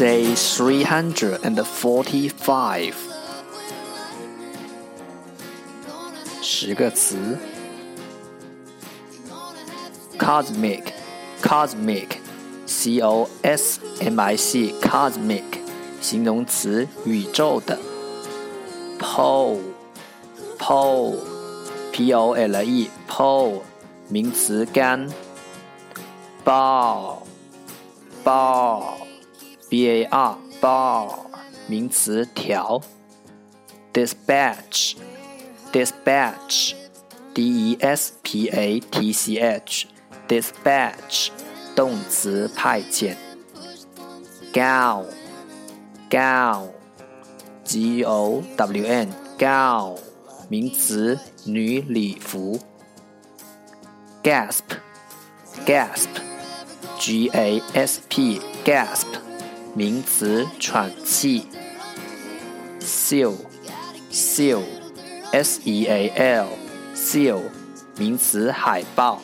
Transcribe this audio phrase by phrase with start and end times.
[0.00, 2.92] 345
[6.42, 7.38] 十个词
[10.18, 10.82] Cosmic
[11.42, 12.18] Cosmic
[12.66, 15.42] C O S M I C Cosmic
[16.00, 17.78] 形容词宇宙的
[18.98, 19.60] Pole
[20.58, 21.16] Pole
[21.92, 23.62] P O L E Pole
[24.08, 25.08] 名词杆
[26.44, 27.18] Ball
[28.24, 28.99] Ball
[29.71, 31.09] bar bar
[31.67, 32.81] 名词条
[33.93, 34.97] ，dispatch
[35.71, 36.73] dispatch
[37.33, 39.87] d e s p a t c h
[40.27, 41.29] dispatch
[41.73, 43.15] 动词派遣
[44.51, 45.05] ，gown
[46.09, 46.67] gown
[47.63, 49.07] g o w n
[49.39, 49.97] gown
[50.49, 52.59] 名词女礼服
[54.21, 54.63] ，gasp
[55.65, 56.09] gasp
[56.99, 59.30] g a s p gasp
[59.73, 61.45] 名词，喘气。
[62.81, 67.39] seal，seal，s e a l，seal，
[67.97, 69.21] 名词，海报。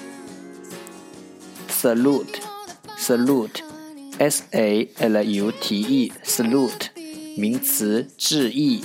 [1.69, 6.92] salute，salute，s a l u t e，salute。
[7.35, 8.83] 名词，致意。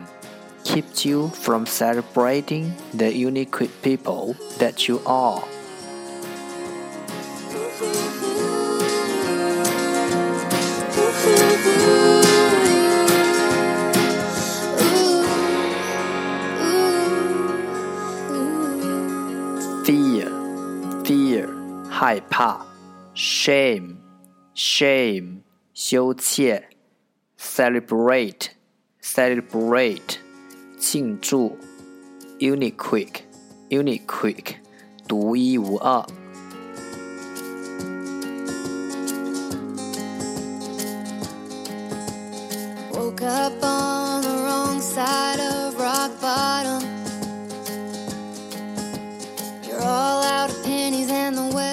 [0.64, 5.42] keeps you from celebrating the unique people that you are.
[19.84, 20.32] Fear,
[21.04, 21.48] fear,
[21.88, 22.66] 害怕；
[23.14, 23.96] shame,
[24.52, 25.42] shame,
[25.72, 26.60] 羞怯；
[27.38, 28.50] celebrate,
[29.00, 30.18] celebrate。
[30.80, 31.58] 庆祝，
[32.38, 34.54] unique，unique，
[35.06, 36.06] 独一无二。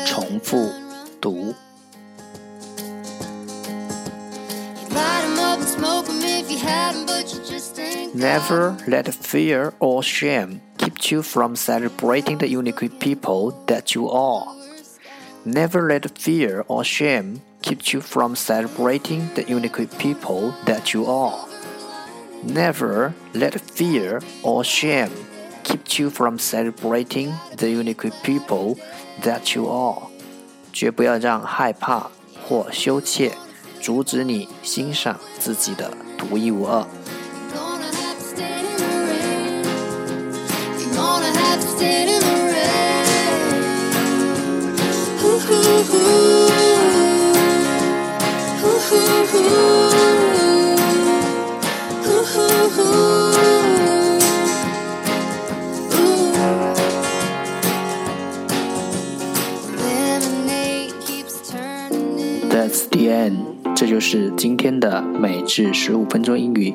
[0.05, 0.69] 重复
[1.21, 1.53] 读。
[8.13, 14.45] Never let fear or shame keep you from celebrating the unique people that you are.
[15.45, 21.47] Never let fear or shame keep you from celebrating the unique people that you are.
[22.43, 25.11] Never let fear or shame
[25.63, 28.77] keep you from celebrating the unique people
[29.23, 30.07] that you are.
[30.71, 32.09] 绝不要让害怕
[32.43, 33.31] 或羞怯
[33.79, 36.85] 阻止你欣赏自己的独一无二。
[62.50, 63.36] That's the end。
[63.76, 66.74] 这就是今天的每至十五分钟英语。